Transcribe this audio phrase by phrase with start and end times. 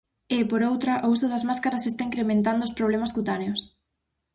[0.37, 3.59] E, por outra, o uso das máscaras está incrementando os problemas cutáneos.